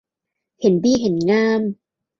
[0.61, 1.61] เห็นดีเห็นงาม